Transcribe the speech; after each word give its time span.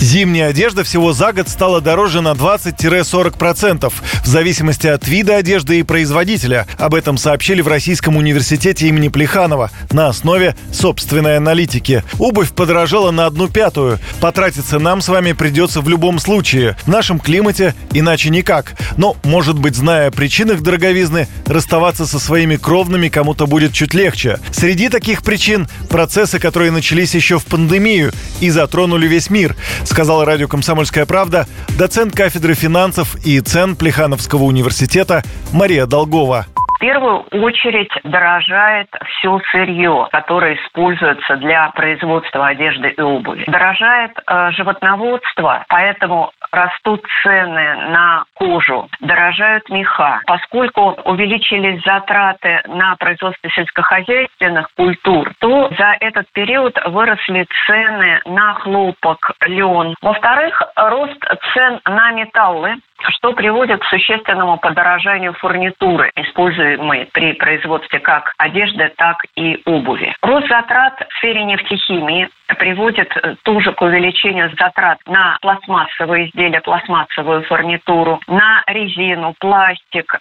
Зимняя 0.00 0.48
одежда 0.48 0.82
всего 0.82 1.12
за 1.12 1.34
год 1.34 1.50
стала 1.50 1.82
дороже 1.82 2.22
на 2.22 2.32
20-40% 2.32 3.92
в 4.24 4.26
зависимости 4.26 4.86
от 4.86 5.06
вида 5.06 5.36
одежды 5.36 5.78
и 5.78 5.82
производителя. 5.82 6.66
Об 6.78 6.94
этом 6.94 7.18
сообщили 7.18 7.60
в 7.60 7.68
Российском 7.68 8.16
университете 8.16 8.88
имени 8.88 9.08
Плеханова 9.08 9.70
на 9.92 10.08
основе 10.08 10.56
собственной 10.72 11.36
аналитики. 11.36 12.02
Обувь 12.18 12.52
подорожала 12.52 13.10
на 13.10 13.26
одну 13.26 13.48
пятую. 13.48 13.98
Потратиться 14.22 14.78
нам 14.78 15.02
с 15.02 15.08
вами 15.08 15.32
придется 15.32 15.82
в 15.82 15.88
любом 15.88 16.18
случае. 16.18 16.78
В 16.84 16.88
нашем 16.88 17.20
климате 17.20 17.74
иначе 17.92 18.30
никак. 18.30 18.72
Но, 18.96 19.18
может 19.22 19.58
быть, 19.58 19.76
зная 19.76 20.08
о 20.08 20.10
причинах 20.10 20.62
дороговизны, 20.62 21.28
расставаться 21.44 22.06
со 22.06 22.18
своими 22.18 22.56
кровными 22.56 23.08
кому-то 23.08 23.46
будет 23.46 23.74
чуть 23.74 23.92
легче. 23.92 24.38
Среди 24.50 24.88
таких 24.88 25.22
причин 25.22 25.68
процессы, 25.90 26.38
которые 26.38 26.70
начались 26.70 27.14
еще 27.14 27.38
в 27.38 27.44
пандемию 27.44 28.12
и 28.40 28.48
затронули 28.48 29.06
весь 29.06 29.28
мир– 29.28 29.54
сказала 29.90 30.24
радио 30.24 30.48
«Комсомольская 30.48 31.04
правда» 31.04 31.46
доцент 31.78 32.14
кафедры 32.14 32.54
финансов 32.54 33.16
и 33.26 33.40
цен 33.40 33.76
Плехановского 33.76 34.44
университета 34.44 35.22
Мария 35.52 35.86
Долгова 35.86 36.46
в 36.76 36.80
первую 36.80 37.26
очередь 37.30 37.92
дорожает 38.04 38.88
все 39.04 39.38
сырье, 39.52 40.08
которое 40.12 40.54
используется 40.54 41.36
для 41.36 41.68
производства 41.72 42.46
одежды 42.46 42.88
и 42.88 43.00
обуви. 43.02 43.44
Дорожает 43.46 44.12
э, 44.16 44.50
животноводство, 44.52 45.66
поэтому 45.68 46.32
растут 46.50 47.04
цены 47.22 47.76
на 47.90 48.24
кожу, 48.40 48.88
дорожают 49.00 49.68
меха. 49.68 50.20
Поскольку 50.26 50.96
увеличились 51.04 51.82
затраты 51.84 52.62
на 52.66 52.96
производство 52.96 53.50
сельскохозяйственных 53.50 54.68
культур, 54.76 55.32
то 55.40 55.70
за 55.78 55.96
этот 56.00 56.26
период 56.32 56.78
выросли 56.86 57.46
цены 57.66 58.20
на 58.24 58.54
хлопок, 58.54 59.32
лен. 59.46 59.94
Во-вторых, 60.00 60.62
рост 60.74 61.22
цен 61.52 61.80
на 61.84 62.12
металлы, 62.12 62.76
что 63.10 63.32
приводит 63.32 63.80
к 63.80 63.86
существенному 63.86 64.58
подорожанию 64.58 65.32
фурнитуры, 65.34 66.10
используемой 66.16 67.08
при 67.12 67.34
производстве 67.34 68.00
как 68.00 68.32
одежды, 68.38 68.92
так 68.96 69.24
и 69.36 69.60
обуви. 69.66 70.14
Рост 70.22 70.48
затрат 70.48 71.06
в 71.08 71.18
сфере 71.18 71.44
нефтехимии 71.44 72.28
приводит 72.58 73.12
тоже 73.42 73.72
к 73.72 73.80
увеличению 73.82 74.50
затрат 74.58 74.98
на 75.06 75.38
пластмассовые 75.40 76.28
изделия, 76.28 76.60
пластмассовую 76.60 77.42
фурнитуру, 77.44 78.20
на 78.30 78.62
резину, 78.66 79.34
пластик. 79.40 80.20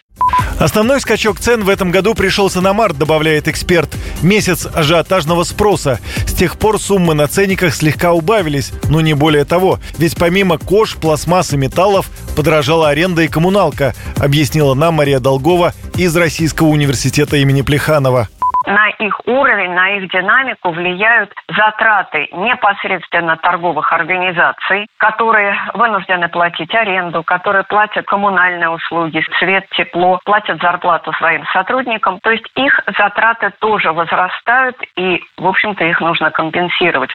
Основной 0.59 0.99
скачок 0.99 1.39
цен 1.39 1.63
в 1.63 1.69
этом 1.69 1.91
году 1.91 2.15
пришелся 2.15 2.59
на 2.59 2.73
март, 2.73 2.97
добавляет 2.97 3.47
эксперт. 3.47 3.95
Месяц 4.21 4.65
ажиотажного 4.65 5.43
спроса. 5.43 5.99
С 6.25 6.33
тех 6.33 6.57
пор 6.57 6.79
суммы 6.79 7.13
на 7.13 7.27
ценниках 7.27 7.73
слегка 7.73 8.11
убавились, 8.11 8.73
но 8.89 8.99
не 8.99 9.13
более 9.13 9.45
того. 9.45 9.79
Ведь 9.97 10.17
помимо 10.17 10.57
кож, 10.57 10.97
пластмасс 10.97 11.53
и 11.53 11.57
металлов 11.57 12.09
подорожала 12.35 12.89
аренда 12.89 13.21
и 13.21 13.27
коммуналка, 13.29 13.93
объяснила 14.17 14.73
нам 14.73 14.95
Мария 14.95 15.19
Долгова 15.19 15.73
из 15.95 16.15
Российского 16.17 16.67
университета 16.67 17.37
имени 17.37 17.61
Плеханова 17.61 18.27
на 18.69 18.89
их 18.89 19.19
уровень, 19.25 19.73
на 19.73 19.97
их 19.97 20.11
динамику 20.11 20.71
влияют 20.71 21.33
затраты 21.47 22.27
непосредственно 22.31 23.35
торговых 23.37 23.91
организаций, 23.91 24.87
которые 24.97 25.55
вынуждены 25.73 26.29
платить 26.29 26.73
аренду, 26.73 27.23
которые 27.23 27.63
платят 27.63 28.05
коммунальные 28.05 28.69
услуги, 28.69 29.25
свет, 29.39 29.65
тепло, 29.75 30.19
платят 30.23 30.61
зарплату 30.61 31.11
своим 31.13 31.43
сотрудникам. 31.51 32.19
То 32.21 32.31
есть 32.31 32.45
их 32.55 32.79
затраты 32.97 33.51
тоже 33.59 33.91
возрастают, 33.91 34.77
и, 34.95 35.21
в 35.37 35.47
общем-то, 35.47 35.83
их 35.83 35.99
нужно 35.99 36.29
компенсировать. 36.29 37.09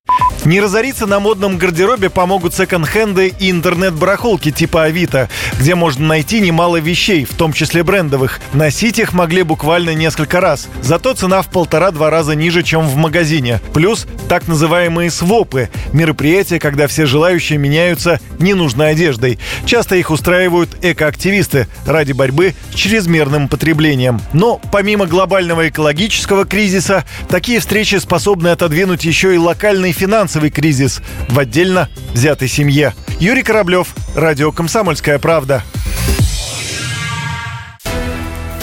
Не 0.44 0.60
разориться 0.60 1.06
на 1.06 1.20
модном 1.20 1.56
гардеробе 1.56 2.10
помогут 2.10 2.52
секонд-хенды 2.52 3.28
и 3.28 3.50
интернет-барахолки 3.50 4.50
типа 4.50 4.84
Авито, 4.84 5.28
где 5.58 5.74
можно 5.74 6.06
найти 6.06 6.40
немало 6.40 6.80
вещей, 6.80 7.24
в 7.24 7.36
том 7.36 7.52
числе 7.52 7.84
брендовых. 7.84 8.40
Носить 8.52 8.98
их 8.98 9.14
могли 9.14 9.42
буквально 9.42 9.94
несколько 9.94 10.40
раз. 10.40 10.68
Зато 10.80 11.14
цена 11.14 11.43
в 11.44 11.50
полтора-два 11.50 12.10
раза 12.10 12.34
ниже, 12.34 12.62
чем 12.62 12.86
в 12.88 12.96
магазине. 12.96 13.60
Плюс 13.72 14.06
так 14.28 14.48
называемые 14.48 15.10
свопы– 15.10 15.68
мероприятия, 15.92 16.58
когда 16.58 16.86
все 16.86 17.06
желающие 17.06 17.58
меняются 17.58 18.20
ненужной 18.38 18.90
одеждой. 18.90 19.38
Часто 19.64 19.96
их 19.96 20.10
устраивают 20.10 20.70
экоактивисты 20.82 21.68
ради 21.86 22.12
борьбы 22.12 22.54
с 22.72 22.74
чрезмерным 22.74 23.48
потреблением. 23.48 24.20
Но 24.32 24.60
помимо 24.72 25.06
глобального 25.06 25.68
экологического 25.68 26.44
кризиса, 26.44 27.04
такие 27.28 27.60
встречи 27.60 27.96
способны 27.96 28.48
отодвинуть 28.48 29.04
еще 29.04 29.34
и 29.34 29.38
локальный 29.38 29.92
финансовый 29.92 30.50
кризис 30.50 31.00
в 31.28 31.38
отдельно 31.38 31.88
взятой 32.12 32.48
семье. 32.48 32.94
Юрий 33.20 33.42
Кораблев, 33.42 33.94
Радио 34.14 34.52
«Комсомольская 34.52 35.18
правда». 35.18 35.62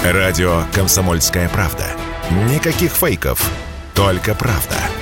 Радио 0.03 0.63
«Комсомольская 0.73 1.47
правда». 1.49 2.00
Никаких 2.31 2.93
фейков, 2.93 3.51
только 3.93 4.33
правда. 4.33 5.00